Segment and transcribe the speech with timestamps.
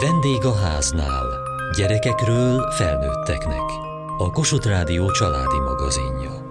[0.00, 1.26] Vendég a háznál.
[1.76, 3.62] Gyerekekről felnőtteknek.
[4.18, 6.42] A Kossuth Rádió családi magazinja.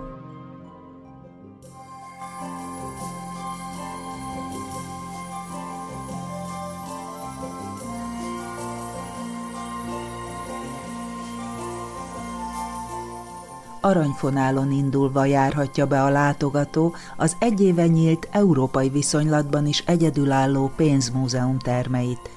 [13.81, 21.59] aranyfonálon indulva járhatja be a látogató az egy éve nyílt európai viszonylatban is egyedülálló pénzmúzeum
[21.59, 22.30] termeit.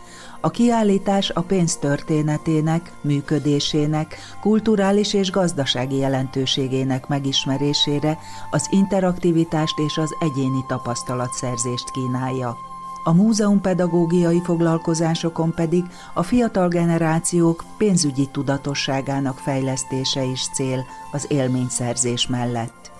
[0.46, 8.18] A kiállítás a pénz történetének, működésének, kulturális és gazdasági jelentőségének megismerésére
[8.50, 12.56] az interaktivitást és az egyéni tapasztalatszerzést kínálja.
[13.04, 22.26] A múzeum pedagógiai foglalkozásokon pedig a fiatal generációk pénzügyi tudatosságának fejlesztése is cél az élményszerzés
[22.26, 22.95] mellett.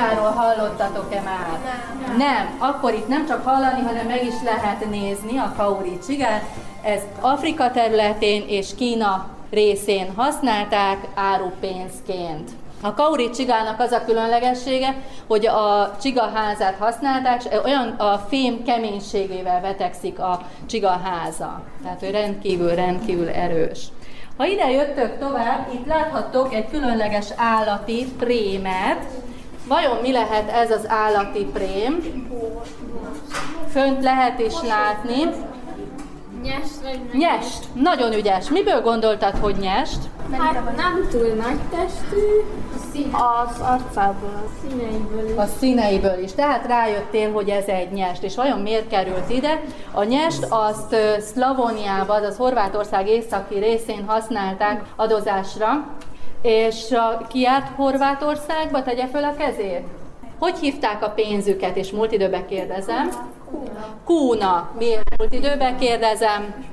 [0.00, 1.58] Csigáról hallottatok-e már?
[2.06, 2.16] Nem.
[2.16, 2.56] Nem.
[2.58, 6.42] Akkor itt nem csak hallani, hanem meg is lehet nézni a Kauri csigát.
[6.82, 12.50] Ez Afrika területén és Kína részén használták árupénzként.
[12.82, 14.94] A kauri csigának az a különlegessége,
[15.26, 21.62] hogy a csigaházát használták, és olyan a fém keménységével vetekszik a csigaháza.
[21.82, 23.86] Tehát, hogy rendkívül, rendkívül erős.
[24.36, 29.06] Ha ide jöttök tovább, itt láthattok egy különleges állati prémet.
[29.70, 32.00] Vajon mi lehet ez az állati prém?
[33.68, 35.22] Fönt lehet is látni.
[36.42, 37.16] Nyest vagy meg...
[37.16, 37.64] Nyest.
[37.74, 38.48] Nagyon ügyes.
[38.48, 39.98] Miből gondoltad, hogy nyest?
[40.32, 42.22] Hát nem túl nagy testű.
[43.12, 45.36] Az arcából, a színeiből is.
[45.36, 46.32] A színeiből is.
[46.32, 48.22] Tehát rájöttél, hogy ez egy nyest.
[48.22, 49.60] És vajon miért került ide?
[49.92, 55.86] A nyest azt Szlavóniában, az Horvátország északi részén használták adozásra.
[56.42, 58.82] És a, ki járt Horvátországba?
[58.82, 59.82] Tegye föl a kezét.
[60.38, 61.76] Hogy hívták a pénzüket?
[61.76, 63.10] És múlt időben kérdezem.
[64.04, 64.70] Kúna.
[64.78, 66.68] Miért múlt időben kérdezem?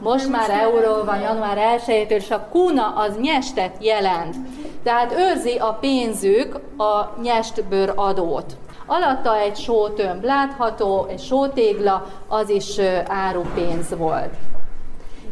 [0.00, 4.36] Most már euró van január 1-től, és a kuna az nyestet jelent.
[4.82, 8.56] Tehát őrzi a pénzük a nyestbőr adót.
[8.86, 14.34] Alatta egy sótömb látható, egy sótégla, az is árupénz volt.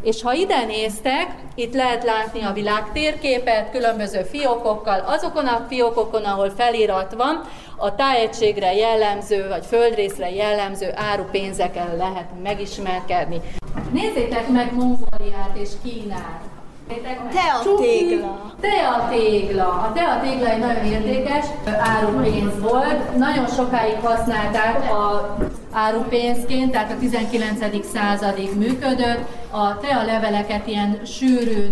[0.03, 6.25] És ha ide néztek, itt lehet látni a világ térképet különböző fiókokkal, azokon a fiókokon,
[6.25, 7.41] ahol felirat van,
[7.77, 13.41] a tájegységre jellemző, vagy földrészre jellemző árupénzekkel lehet megismerkedni.
[13.93, 16.41] Nézzétek meg Mongóliát és Kínát.
[17.33, 18.53] Teatégla.
[18.61, 19.65] Teatégla.
[19.65, 21.47] A teatégla egy nagyon értékes
[21.79, 23.17] árupénz volt.
[23.17, 25.37] Nagyon sokáig használták a
[25.73, 27.87] árupénzként, tehát a 19.
[27.93, 29.21] századig működött.
[29.51, 31.71] A tea leveleket ilyen sűrűn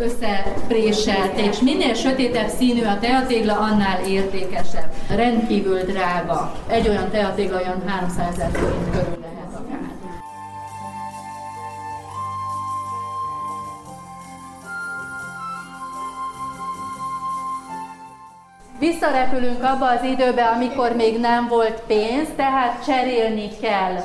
[0.00, 4.92] összepréselték, és minél sötétebb színű a teatégla, annál értékesebb.
[5.14, 6.54] Rendkívül drága.
[6.66, 8.50] Egy olyan teatégla olyan 300 ezer
[8.90, 9.39] körül lehet.
[18.80, 23.96] Visszarepülünk abba az időbe, amikor még nem volt pénz, tehát cserélni kell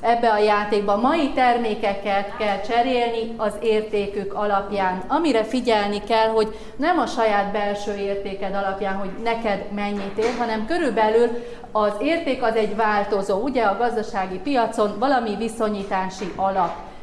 [0.00, 0.96] ebbe a játékba.
[0.96, 5.02] Mai termékeket kell cserélni az értékük alapján.
[5.08, 10.66] Amire figyelni kell, hogy nem a saját belső értéked alapján, hogy neked mennyit ér, hanem
[10.66, 11.28] körülbelül
[11.72, 16.93] az érték az egy változó, ugye a gazdasági piacon valami viszonyítási alap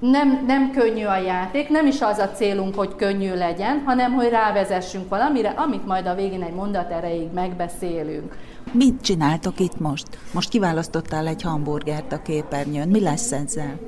[0.00, 4.28] nem, nem könnyű a játék, nem is az a célunk, hogy könnyű legyen, hanem hogy
[4.28, 8.36] rávezessünk valamire, amit majd a végén egy mondat erejéig megbeszélünk.
[8.72, 10.06] Mit csináltok itt most?
[10.32, 12.88] Most kiválasztottál egy hamburgert a képernyőn.
[12.88, 13.78] Mi lesz ezzel?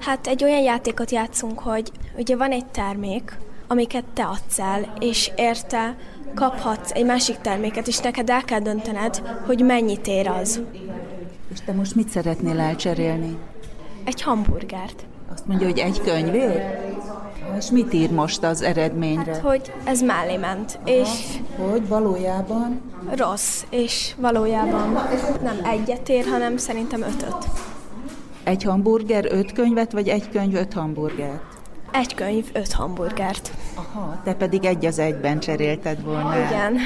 [0.00, 5.30] Hát egy olyan játékot játszunk, hogy ugye van egy termék, amiket te adsz el, és
[5.36, 5.96] érte
[6.34, 10.62] kaphatsz egy másik terméket, és neked el kell döntened, hogy mennyit ér az.
[11.52, 13.38] És te most mit szeretnél elcserélni?
[14.04, 15.04] Egy hamburgert.
[15.32, 16.78] Azt mondja, hogy egy könyvért?
[17.58, 19.32] És mit ír most az eredményre?
[19.32, 20.96] Hát, hogy ez mellé ment, Aha.
[20.96, 21.08] és...
[21.70, 22.80] Hogy valójában?
[23.16, 24.92] Rossz, és valójában
[25.42, 27.36] nem egyet ér, hanem szerintem ötöt.
[28.44, 31.42] Egy hamburger öt könyvet, vagy egy könyv öt hamburgert?
[31.92, 33.50] Egy könyv öt hamburgert.
[33.74, 36.36] Aha, te pedig egy az egyben cserélted volna.
[36.36, 36.76] Igen.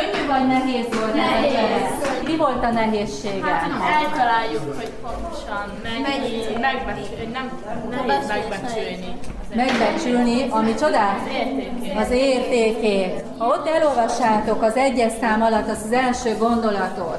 [0.00, 2.09] Könnyű vagy nehéz volt nehéz.
[2.30, 3.44] Mi volt a nehézsége?
[3.44, 3.70] Hát,
[4.04, 7.50] eltaláljuk, hogy pontosan mennyi, megbecsülni, hogy nem
[7.90, 9.18] nehéz megbecsülni.
[9.54, 11.20] Megbecsülni, ami csodát?
[11.20, 11.96] Az értékét.
[11.96, 13.24] Az értékét.
[13.38, 17.18] Ha ott elolvassátok az egyes szám alatt az, az első gondolatot,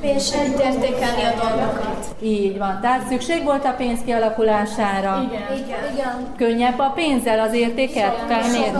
[0.00, 1.99] És értékelni a dolgokat.
[2.22, 2.78] Így van.
[2.80, 5.22] Tehát szükség volt a pénz kialakulására?
[5.30, 5.64] Igen.
[5.64, 5.92] Igen.
[5.92, 6.34] Igen.
[6.36, 8.78] Könnyebb a pénzzel az értéket felmérni?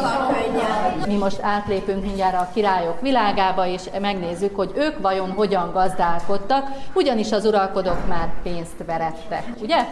[1.07, 7.33] Mi most átlépünk mindjárt a királyok világába, és megnézzük, hogy ők vajon hogyan gazdálkodtak, ugyanis
[7.33, 9.85] az uralkodók már pénzt verettek, ugye?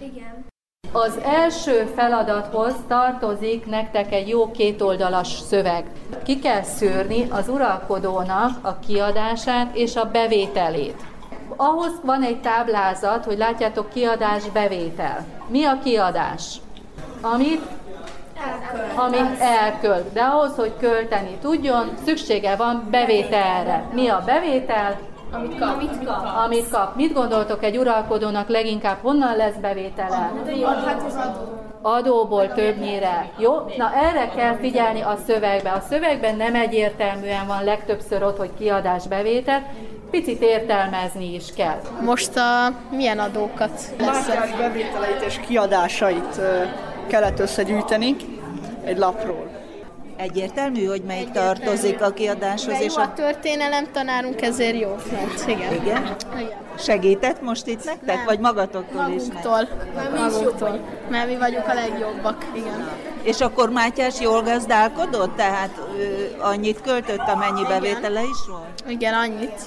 [0.00, 0.50] Igen.
[0.94, 5.84] Az első feladathoz tartozik nektek egy jó kétoldalas szöveg.
[6.24, 11.11] Ki kell szűrni az uralkodónak a kiadását és a bevételét.
[11.56, 15.24] Ahhoz van egy táblázat, hogy látjátok kiadás, bevétel.
[15.48, 16.56] Mi a kiadás?
[17.20, 17.60] Amit
[18.96, 20.12] amit elkölt.
[20.12, 23.84] De ahhoz, hogy költeni tudjon, szüksége van bevételre.
[23.92, 24.98] Mi a bevétel?
[25.32, 25.68] Amit kap.
[25.68, 26.44] Amit kap.
[26.44, 26.96] Amit kap.
[26.96, 30.16] Mit gondoltok egy uralkodónak leginkább honnan lesz bevétele?
[30.16, 30.32] Hát
[31.12, 31.62] adó.
[31.82, 33.30] Adóból többnyire.
[33.38, 33.52] Jó?
[33.76, 35.70] Na erre kell figyelni a szövegbe.
[35.70, 39.62] A szövegben nem egyértelműen van legtöbbször ott, hogy kiadás bevétel,
[40.12, 41.80] picit értelmezni is kell.
[42.00, 44.26] Most a milyen adókat lesz?
[44.28, 46.40] Mátyás bevételeit és kiadásait
[47.06, 48.16] kellett összegyűjteni
[48.84, 49.60] egy lapról.
[50.16, 53.04] Egyértelmű, hogy melyik tartozik a kiadáshoz, De és jó a...
[53.04, 54.96] a történelem tanárunk, ezért jó.
[55.12, 55.72] Mert igen.
[55.72, 56.16] Igen?
[56.36, 56.60] Igen.
[56.78, 58.24] Segített most itt nektek, Nem.
[58.24, 59.22] vagy magatoktól is?
[59.32, 59.44] meg?
[59.44, 59.68] Magunktól.
[60.18, 60.80] Magunktól.
[61.10, 62.46] Mert mi vagyunk a legjobbak.
[62.54, 62.88] Igen.
[63.22, 65.36] És akkor Mátyás jól gazdálkodott?
[65.36, 68.84] Tehát ö, annyit költött, amennyi bevétele is volt?
[68.86, 69.60] Igen, annyit.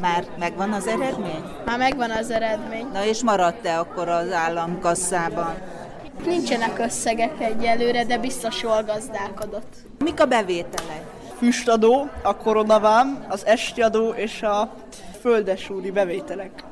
[0.00, 1.42] Már megvan az eredmény?
[1.64, 2.86] Már megvan az eredmény.
[2.92, 5.54] Na és maradt-e akkor az államkasszában?
[6.24, 9.74] Nincsenek összegek egyelőre, de biztos jól gazdálkodott.
[9.98, 11.02] Mik a bevételek?
[11.36, 14.72] Füstadó, a koronavám, az esti adó és a
[15.20, 16.64] földesúri bevételek.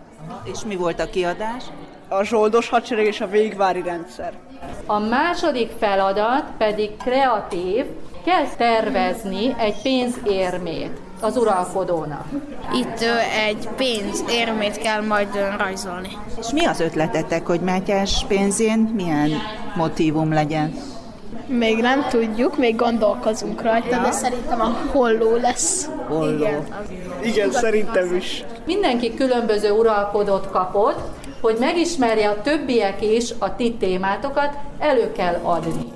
[0.45, 1.65] És mi volt a kiadás?
[2.09, 4.33] A zsoldos hadsereg és a végvári rendszer.
[4.87, 7.85] A második feladat pedig kreatív,
[8.25, 12.25] kell tervezni egy pénzérmét az uralkodónak.
[12.73, 13.05] Itt
[13.47, 15.29] egy pénzérmét kell majd
[15.59, 16.09] rajzolni.
[16.41, 19.31] És mi az ötletetek, hogy Mátyás pénzén milyen
[19.77, 20.75] motívum legyen?
[21.47, 25.89] Még nem tudjuk, még gondolkozunk rajta, de szerintem a holló lesz.
[26.09, 26.37] Holló.
[26.37, 26.67] Igen.
[27.23, 28.45] Igen, szerintem is.
[28.67, 30.99] Mindenki különböző uralkodót kapott,
[31.41, 35.93] hogy megismerje a többiek is a ti témátokat, elő kell adni.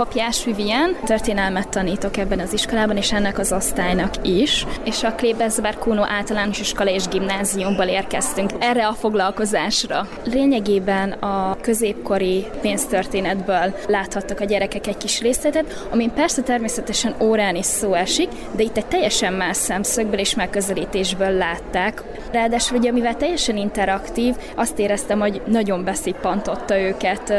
[0.00, 5.78] Kopjás Vivien, történelmet tanítok ebben az iskolában, és ennek az osztálynak is, és a Klébezber
[5.78, 10.08] Kuno általános iskola és gimnáziumból érkeztünk erre a foglalkozásra.
[10.24, 17.66] Lényegében a középkori pénztörténetből láthattak a gyerekek egy kis részletet, amin persze természetesen órán is
[17.66, 22.02] szó esik, de itt egy teljesen más szemszögből és megközelítésből látták.
[22.32, 27.32] Ráadásul ugye, mivel teljesen interaktív, azt éreztem, hogy nagyon beszippantotta őket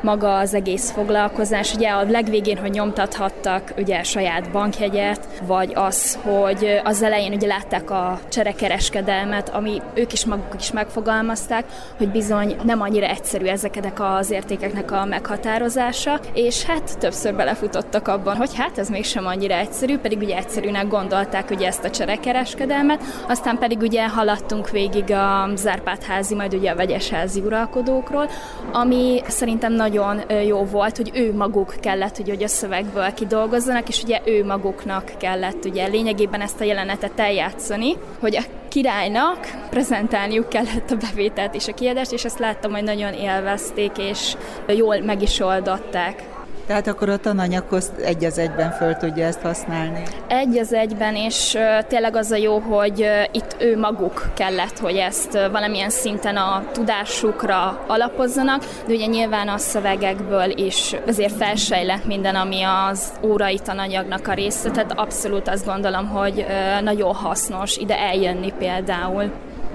[0.00, 1.74] maga az egész foglalkozás.
[1.74, 7.90] Ugye a legvégén, hogy nyomtathattak ugye saját bankjegyet, vagy az, hogy az elején ugye látták
[7.90, 11.64] a cserekereskedelmet, ami ők is maguk is megfogalmazták,
[11.96, 18.36] hogy bizony nem annyira egyszerű ezeknek az értékeknek a meghatározása, és hát többször belefutottak abban,
[18.36, 23.58] hogy hát ez mégsem annyira egyszerű, pedig ugye egyszerűnek gondolták ugye ezt a cserekereskedelmet, aztán
[23.58, 28.28] pedig ugye haladtunk végig a Zárpátházi, majd ugye a vegyesházi uralkodókról,
[28.72, 34.02] ami szerintem nagyon jó volt, hogy ő maguk kellett, hogy, hogy a szövegből kidolgozzanak, és
[34.02, 39.38] ugye ő maguknak kellett ugye lényegében ezt a jelenetet eljátszani, hogy a királynak
[39.70, 45.00] prezentálniuk kellett a bevételt és a kiadást, és ezt láttam, hogy nagyon élvezték, és jól
[45.00, 46.33] meg is oldották.
[46.66, 50.02] Tehát akkor a tananyaghoz egy az egyben föl tudja ezt használni.
[50.26, 55.32] Egy az egyben, és tényleg az a jó, hogy itt ő maguk kellett, hogy ezt
[55.32, 62.62] valamilyen szinten a tudásukra alapozzanak, de ugye nyilván a szövegekből is azért felsejlett minden, ami
[62.62, 66.46] az órai tananyagnak a része, tehát abszolút azt gondolom, hogy
[66.82, 69.30] nagyon hasznos ide eljönni például.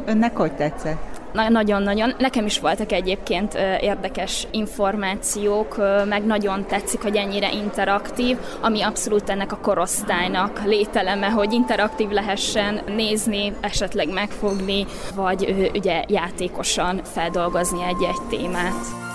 [0.06, 1.09] Önnek hogy tetszett?
[1.34, 2.14] Na- Nagyon-nagyon.
[2.18, 9.52] Nekem is voltak egyébként érdekes információk, meg nagyon tetszik, hogy ennyire interaktív, ami abszolút ennek
[9.52, 19.09] a korosztálynak lételeme, hogy interaktív lehessen nézni, esetleg megfogni, vagy ugye játékosan feldolgozni egy-egy témát.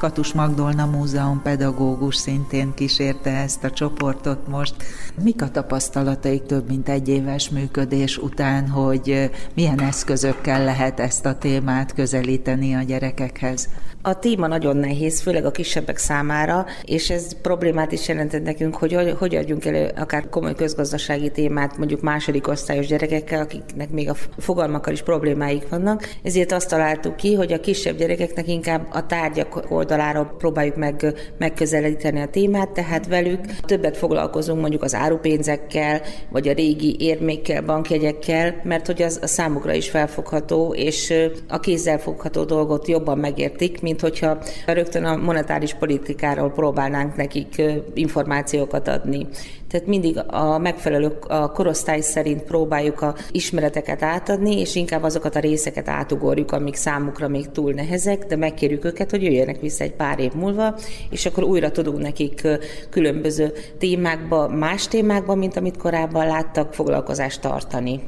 [0.00, 4.74] Katus Magdolna Múzeum pedagógus szintén kísérte ezt a csoportot most.
[5.22, 11.38] Mik a tapasztalataik több mint egy éves működés után, hogy milyen eszközökkel lehet ezt a
[11.38, 13.68] témát közelíteni a gyerekekhez?
[14.02, 19.14] A téma nagyon nehéz, főleg a kisebbek számára, és ez problémát is jelentett nekünk, hogy
[19.18, 24.92] hogy adjunk elő akár komoly közgazdasági témát mondjuk második osztályos gyerekekkel, akiknek még a fogalmakkal
[24.92, 26.08] is problémáik vannak.
[26.22, 32.20] Ezért azt találtuk ki, hogy a kisebb gyerekeknek inkább a tárgyak oldaláról próbáljuk meg megközelíteni
[32.20, 38.86] a témát, tehát velük többet foglalkozunk mondjuk az árupénzekkel, vagy a régi érmékkel, bankjegyekkel, mert
[38.86, 41.14] hogy az a számukra is felfogható, és
[41.48, 47.62] a kézzel fogható dolgot jobban megértik, mint hogyha rögtön a monetáris politikáról próbálnánk nekik
[47.94, 49.26] információkat adni.
[49.70, 55.40] Tehát mindig a megfelelő a korosztály szerint próbáljuk a ismereteket átadni, és inkább azokat a
[55.40, 60.18] részeket átugorjuk, amik számukra még túl nehezek, de megkérjük őket, hogy jöjjenek vissza egy pár
[60.18, 60.78] év múlva,
[61.10, 62.48] és akkor újra tudunk nekik
[62.90, 68.00] különböző témákba, más témákba, mint amit korábban láttak, foglalkozást tartani.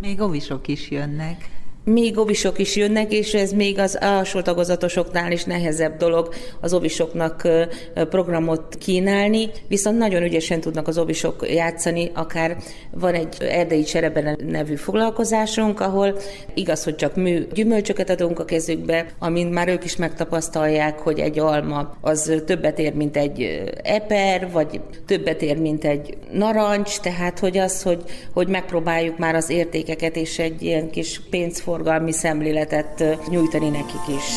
[0.00, 1.53] Még ovisok is jönnek
[1.84, 7.48] még ovisok is jönnek, és ez még az alsó tagozatosoknál is nehezebb dolog az ovisoknak
[7.94, 12.56] programot kínálni, viszont nagyon ügyesen tudnak az ovisok játszani, akár
[12.90, 16.18] van egy erdei csereben nevű foglalkozásunk, ahol
[16.54, 21.38] igaz, hogy csak mű gyümölcsöket adunk a kezükbe, amint már ők is megtapasztalják, hogy egy
[21.38, 27.58] alma az többet ér, mint egy eper, vagy többet ér, mint egy narancs, tehát hogy
[27.58, 33.68] az, hogy, hogy megpróbáljuk már az értékeket és egy ilyen kis pénzforgalmat forgalmi szemléletet nyújtani
[33.68, 34.32] nekik is.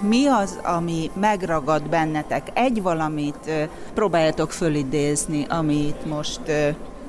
[0.00, 2.48] Mi az, ami megragad bennetek?
[2.54, 6.40] Egy valamit próbáljatok fölidézni, amit most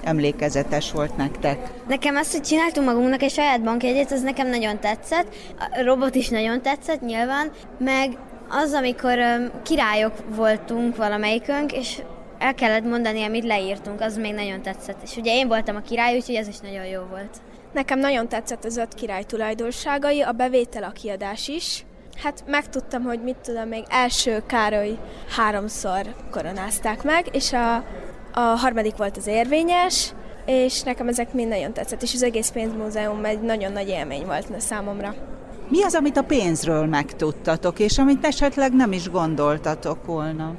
[0.03, 1.71] emlékezetes volt nektek?
[1.87, 5.27] Nekem azt, hogy csináltunk magunknak egy saját bankjegyet, az nekem nagyon tetszett.
[5.57, 8.17] A robot is nagyon tetszett nyilván, meg
[8.51, 9.17] az, amikor
[9.63, 12.01] királyok voltunk valamelyikünk, és
[12.37, 15.03] el kellett mondani, amit leírtunk, az még nagyon tetszett.
[15.03, 17.37] És ugye én voltam a király, úgyhogy ez is nagyon jó volt.
[17.73, 21.85] Nekem nagyon tetszett az öt király tulajdonságai, a bevétel, a kiadás is.
[22.23, 24.97] Hát megtudtam, hogy mit tudom, még első Károly
[25.35, 27.75] háromszor koronázták meg, és a,
[28.33, 30.13] a harmadik volt az érvényes,
[30.45, 34.61] és nekem ezek mind nagyon tetszett, és az egész pénzmúzeum egy nagyon nagy élmény volt
[34.61, 35.15] számomra.
[35.71, 40.53] Mi az, amit a pénzről megtudtatok, és amit esetleg nem is gondoltatok volna?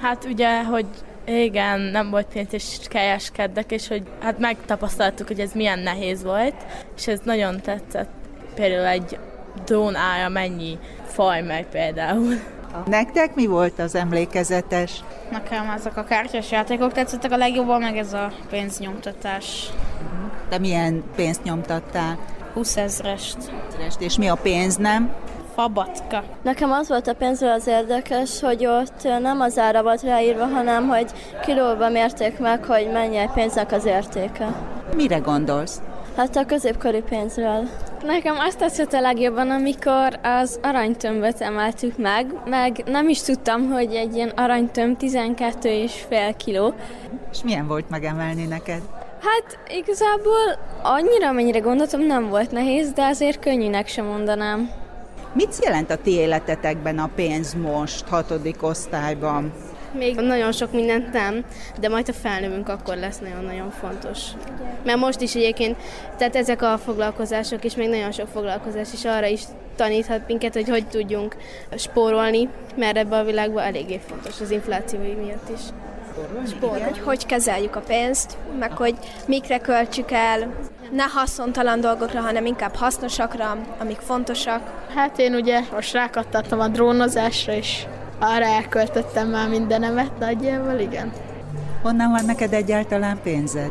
[0.00, 0.86] Hát ugye, hogy
[1.24, 6.54] igen, nem volt pénz, és kereskednek, és hogy hát megtapasztaltuk, hogy ez milyen nehéz volt,
[6.96, 8.10] és ez nagyon tetszett.
[8.54, 9.18] Például egy
[9.64, 12.34] drón ára mennyi faj meg például.
[12.86, 15.04] Nektek mi volt az emlékezetes?
[15.30, 19.70] Nekem ezek a kártyás játékok tetszettek a legjobban, meg ez a pénznyomtatás.
[20.48, 22.18] De milyen pénzt nyomtattál?
[22.54, 23.36] 20 ezrest.
[23.98, 25.12] És mi a pénz, nem?
[25.54, 26.22] Fabatka.
[26.42, 30.88] Nekem az volt a pénzről az érdekes, hogy ott nem az ára volt ráírva, hanem
[30.88, 31.10] hogy
[31.42, 34.46] kilóba mérték meg, hogy mennyi egy pénznek az értéke.
[34.96, 35.80] Mire gondolsz?
[36.16, 37.68] Hát a középkori pénzről.
[38.02, 43.94] Nekem azt tetszett a legjobban, amikor az aranytömböt emeltük meg, meg nem is tudtam, hogy
[43.94, 46.74] egy ilyen aranytömb 12,5 kiló.
[47.32, 48.82] És milyen volt megemelni neked?
[49.20, 54.70] Hát igazából annyira, amennyire gondoltam, nem volt nehéz, de azért könnyűnek sem mondanám.
[55.32, 59.52] Mit jelent a ti életetekben a pénz most, hatodik osztályban?
[59.92, 61.44] Még nagyon sok mindent nem,
[61.80, 64.18] de majd a felnövünk, akkor lesz nagyon-nagyon fontos.
[64.84, 65.76] Mert most is egyébként,
[66.16, 69.42] tehát ezek a foglalkozások is, még nagyon sok foglalkozás is arra is
[69.76, 71.36] taníthat minket, hogy hogy tudjunk
[71.76, 75.60] spórolni, mert ebben a világban eléggé fontos az infláció miatt is.
[76.46, 78.94] Sport, hogy hogy kezeljük a pénzt, meg hogy
[79.26, 80.54] mikre költsük el,
[80.90, 84.60] ne haszontalan dolgokra, hanem inkább hasznosakra, amik fontosak.
[84.94, 87.86] Hát én ugye most rákattattam a drónozásra, és
[88.18, 91.12] arra elköltöttem már mindenemet nagyjából, igen.
[91.82, 93.70] Honnan van neked egyáltalán pénzed?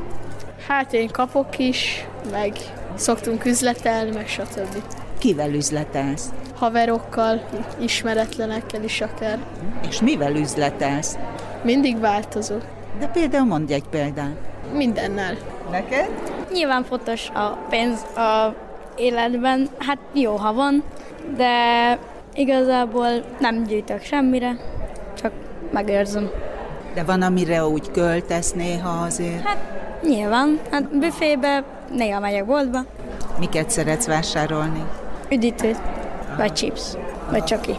[0.67, 2.53] Hát én kapok is, meg
[2.95, 4.81] szoktunk üzletelni, meg stb.
[5.17, 6.29] Kivel üzletelsz?
[6.55, 7.47] Haverokkal,
[7.79, 9.39] ismeretlenekkel is akár.
[9.87, 11.17] És mivel üzletelsz?
[11.61, 12.55] Mindig változó.
[12.99, 14.35] De például mondj egy példát.
[14.73, 15.37] Mindennel.
[15.71, 16.09] Neked?
[16.53, 18.55] Nyilván fontos a pénz a
[18.95, 20.83] életben, hát jó, ha van,
[21.35, 21.49] de
[22.33, 23.07] igazából
[23.39, 24.57] nem gyűjtök semmire,
[25.21, 25.31] csak
[25.71, 26.29] megőrzöm.
[26.93, 29.45] De van, amire úgy költesz néha azért?
[29.45, 29.57] Hát
[30.03, 32.79] nyilván, hát büfébe, néha megyek boltba.
[33.39, 34.83] Miket szeretsz vásárolni?
[35.29, 35.81] Üdítőt,
[36.37, 36.81] vagy chips,
[37.31, 37.75] vagy csoki.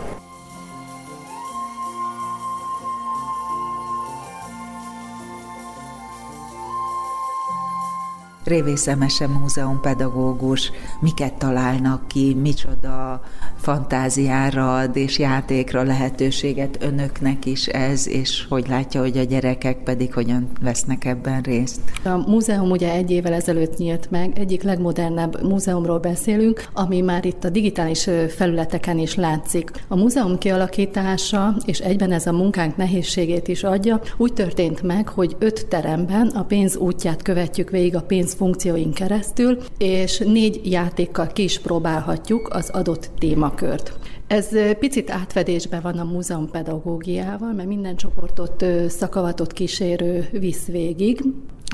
[8.49, 13.23] Révészemese Múzeum pedagógus, miket találnak ki, micsoda
[13.57, 20.15] fantáziára ad és játékra lehetőséget önöknek is ez, és hogy látja, hogy a gyerekek pedig
[20.15, 21.81] hogyan vesznek ebben részt.
[22.05, 27.45] A múzeum ugye egy évvel ezelőtt nyílt meg, egyik legmodernebb múzeumról beszélünk, ami már itt
[27.45, 29.71] a digitális felületeken is látszik.
[29.89, 35.37] A múzeum kialakítása, és egyben ez a munkánk nehézségét is adja, úgy történt meg, hogy
[35.39, 41.43] öt teremben a pénz útját követjük végig a pénz funkcióin keresztül, és négy játékkal ki
[41.43, 43.99] is próbálhatjuk az adott témakört.
[44.27, 51.21] Ez picit átfedésben van a múzeum pedagógiával, mert minden csoportot szakavatott kísérő visz végig,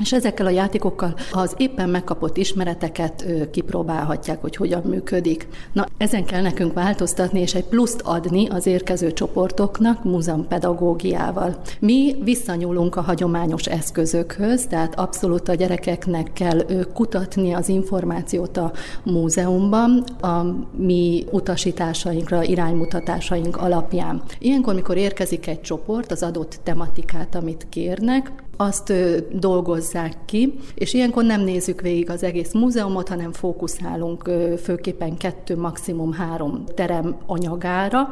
[0.01, 5.47] és ezekkel a játékokkal az éppen megkapott ismereteket kipróbálhatják, hogy hogyan működik.
[5.73, 11.61] Na, ezen kell nekünk változtatni, és egy pluszt adni az érkező csoportoknak múzeum pedagógiával.
[11.79, 18.71] Mi visszanyúlunk a hagyományos eszközökhöz, tehát abszolút a gyerekeknek kell kutatni az információt a
[19.03, 20.43] múzeumban, a
[20.77, 24.21] mi utasításainkra, iránymutatásaink alapján.
[24.39, 28.93] Ilyenkor, mikor érkezik egy csoport, az adott tematikát, amit kérnek, azt
[29.39, 34.29] dolgozzák ki, és ilyenkor nem nézzük végig az egész múzeumot, hanem fókuszálunk
[34.63, 38.09] főképpen kettő, maximum három terem anyagára,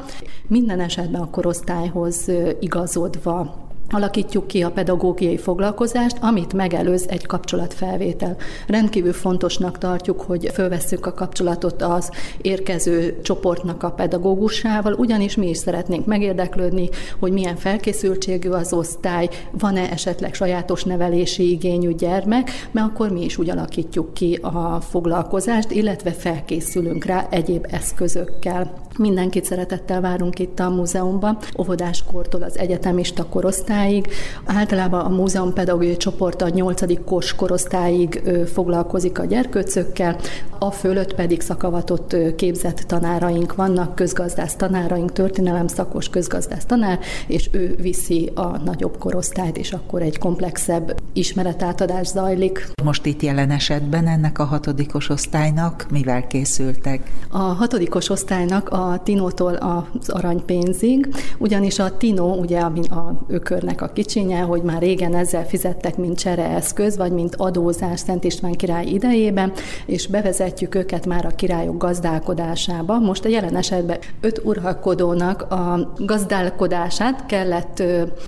[0.47, 8.35] minden esetben a korosztályhoz igazodva alakítjuk ki a pedagógiai foglalkozást, amit megelőz egy kapcsolatfelvétel.
[8.67, 15.57] Rendkívül fontosnak tartjuk, hogy fölvesszük a kapcsolatot az érkező csoportnak a pedagógusával, ugyanis mi is
[15.57, 23.11] szeretnénk megérdeklődni, hogy milyen felkészültségű az osztály, van-e esetleg sajátos nevelési igényű gyermek, mert akkor
[23.11, 28.73] mi is úgy alakítjuk ki a foglalkozást, illetve felkészülünk rá egyéb eszközökkel.
[28.97, 34.07] Mindenkit szeretettel várunk itt a múzeumban, óvodáskortól az egyetemista korosztályig.
[34.45, 37.03] Általában a múzeum pedagógiai csoport a 8.
[37.05, 38.21] kos korosztályig
[38.53, 40.15] foglalkozik a gyerkőcökkel,
[40.59, 47.75] a fölött pedig szakavatott képzett tanáraink vannak, közgazdász tanáraink, történelem szakos közgazdász tanár, és ő
[47.81, 52.71] viszi a nagyobb korosztályt, és akkor egy komplexebb ismeretátadás zajlik.
[52.83, 57.11] Most itt jelen esetben ennek a hatodikos osztálynak mivel készültek?
[57.29, 63.87] A hatodikos osztálynak a a Tinótól az aranypénzig, ugyanis a Tino, ugye a ökörnek a
[63.87, 69.51] kicsinye, hogy már régen ezzel fizettek, mint csereeszköz, vagy mint adózás Szent István király idejében,
[69.85, 72.99] és bevezetjük őket már a királyok gazdálkodásába.
[72.99, 77.83] Most a jelen esetben öt uralkodónak a gazdálkodását kellett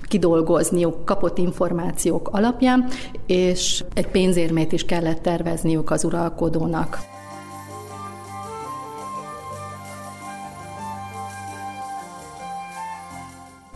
[0.08, 2.86] kidolgozniuk kapott információk alapján,
[3.26, 7.14] és egy pénzérmét is kellett tervezniük az uralkodónak.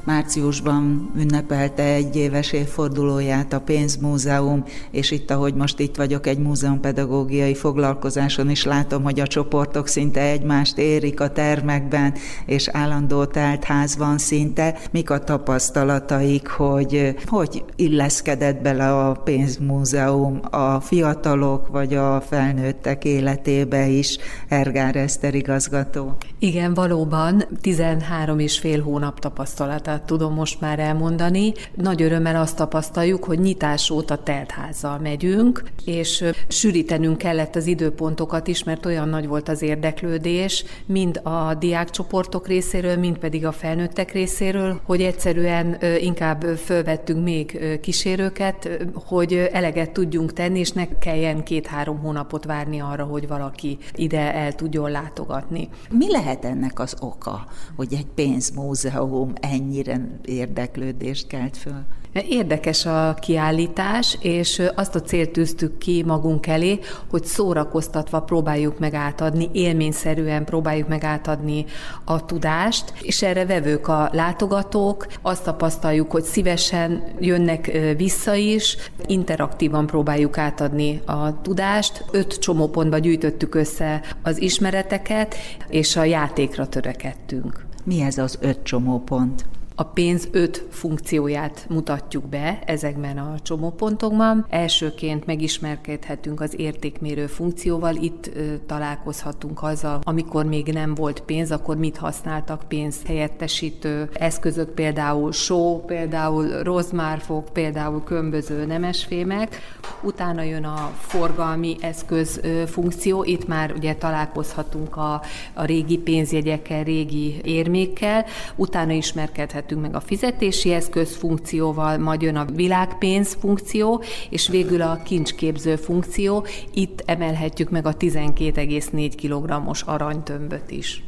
[0.09, 7.55] Márciusban ünnepelte egy éves évfordulóját a pénzmúzeum, és itt, ahogy most itt vagyok egy múzeumpedagógiai
[7.55, 12.13] foglalkozáson is látom, hogy a csoportok szinte egymást érik a termekben,
[12.45, 14.77] és állandó telt ház van szinte.
[14.91, 23.87] Mik a tapasztalataik, hogy hogy illeszkedett bele a pénzmúzeum a fiatalok vagy a felnőttek életébe
[23.87, 24.17] is,
[24.47, 26.15] Ergár Eszter igazgató?
[26.39, 31.53] Igen, valóban 13 és fél hónap tapasztalatát tudom most már elmondani.
[31.75, 38.63] Nagy örömmel azt tapasztaljuk, hogy nyitás óta teltházzal megyünk, és sűrítenünk kellett az időpontokat is,
[38.63, 44.79] mert olyan nagy volt az érdeklődés, mind a diákcsoportok részéről, mind pedig a felnőttek részéről,
[44.83, 52.45] hogy egyszerűen inkább fölvettünk még kísérőket, hogy eleget tudjunk tenni, és ne kelljen két-három hónapot
[52.45, 55.69] várni arra, hogy valaki ide el tudjon látogatni.
[55.91, 61.83] Mi lehet ennek az oka, hogy egy pénzmúzeum ennyire mennyire érdeklődést kelt föl.
[62.29, 68.93] Érdekes a kiállítás, és azt a célt tűztük ki magunk elé, hogy szórakoztatva próbáljuk meg
[68.93, 71.65] átadni, élményszerűen próbáljuk meg átadni
[72.03, 79.85] a tudást, és erre vevők a látogatók, azt tapasztaljuk, hogy szívesen jönnek vissza is, interaktívan
[79.85, 85.35] próbáljuk átadni a tudást, öt csomópontba gyűjtöttük össze az ismereteket,
[85.69, 87.65] és a játékra törekedtünk.
[87.83, 89.45] Mi ez az öt csomópont?
[89.79, 94.45] A pénz öt funkcióját mutatjuk be ezekben a csomópontokban.
[94.49, 101.77] Elsőként megismerkedhetünk az értékmérő funkcióval, itt ö, találkozhatunk azzal, amikor még nem volt pénz, akkor
[101.77, 109.59] mit használtak pénz helyettesítő eszközök, például só, például rozmárfok, például különböző nemesfémek.
[110.01, 115.21] Utána jön a forgalmi eszköz ö, funkció, itt már ugye találkozhatunk a,
[115.53, 122.35] a régi pénzjegyekkel, régi érmékkel, utána ismerkedhetünk születtünk meg a fizetési eszköz funkcióval, majd jön
[122.35, 126.45] a világpénz funkció, és végül a kincsképző funkció.
[126.73, 131.03] Itt emelhetjük meg a 12,4 kg-os aranytömböt is.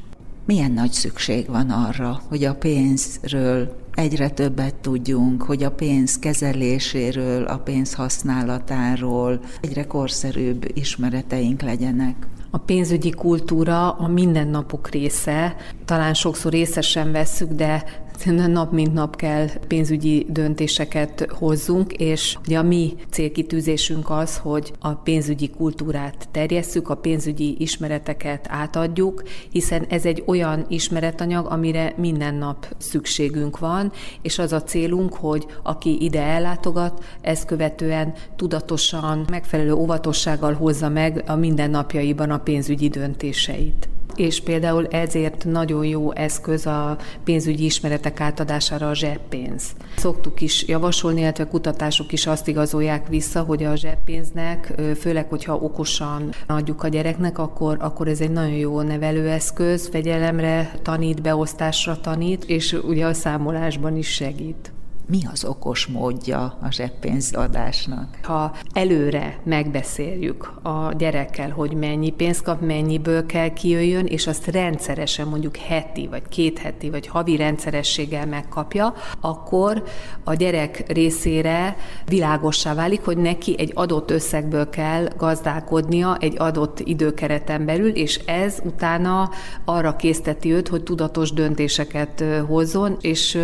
[0.46, 7.44] Milyen nagy szükség van arra, hogy a pénzről egyre többet tudjunk, hogy a pénz kezeléséről,
[7.44, 12.16] a pénz használatáról egyre korszerűbb ismereteink legyenek.
[12.54, 17.84] A pénzügyi kultúra a mindennapok része, talán sokszor észre sem vesszük, de
[18.26, 24.94] nap mint nap kell pénzügyi döntéseket hozzunk, és ugye a mi célkitűzésünk az, hogy a
[24.94, 32.76] pénzügyi kultúrát terjesszük, a pénzügyi ismereteket átadjuk, hiszen ez egy olyan ismeretanyag, amire minden nap
[32.78, 40.54] szükségünk van, és az a célunk, hogy aki ide ellátogat, ezt követően tudatosan, megfelelő óvatossággal
[40.54, 43.90] hozza meg a mindennapjaiban a pénzügyi döntéseit
[44.22, 49.64] és például ezért nagyon jó eszköz a pénzügyi ismeretek átadására a zseppénz.
[49.96, 56.30] Szoktuk is javasolni, illetve kutatások is azt igazolják vissza, hogy a zseppénznek, főleg, hogyha okosan
[56.48, 62.74] adjuk a gyereknek, akkor, akkor ez egy nagyon jó nevelőeszköz, fegyelemre tanít, beosztásra tanít, és
[62.84, 64.72] ugye a számolásban is segít
[65.12, 68.20] mi az okos módja a zseppénzadásnak?
[68.24, 75.28] Ha előre megbeszéljük a gyerekkel, hogy mennyi pénzt kap, mennyiből kell kijöjjön, és azt rendszeresen
[75.28, 79.84] mondjuk heti, vagy két heti, vagy havi rendszerességgel megkapja, akkor
[80.24, 87.66] a gyerek részére világossá válik, hogy neki egy adott összegből kell gazdálkodnia egy adott időkereten
[87.66, 89.30] belül, és ez utána
[89.66, 93.40] arra készteti őt, hogy tudatos döntéseket hozzon, és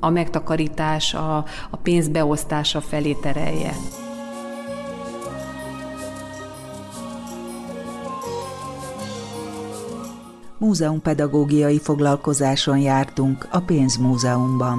[0.00, 1.36] a megtakarítás beosztás, a,
[1.70, 3.74] a pénz beosztása felé terelje.
[10.58, 14.78] Múzeumpedagógiai foglalkozáson jártunk a Pénzmúzeumban.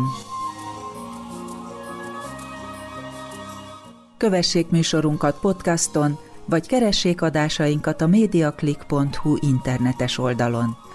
[4.18, 10.78] Kövessék műsorunkat podcaston, vagy keressék adásainkat a mediaclick.hu internetes oldalon.